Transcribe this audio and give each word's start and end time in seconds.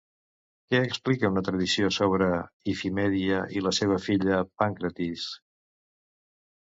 Què 0.73 0.79
explica 0.85 1.29
una 1.33 1.43
tradició 1.49 1.91
sobre 1.99 2.29
Ifimèdia 2.73 3.43
i 3.59 3.63
la 3.67 3.75
seva 3.83 4.01
filla 4.07 4.41
Pàncratis? 4.63 5.27